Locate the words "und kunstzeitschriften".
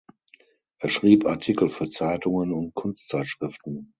2.53-3.89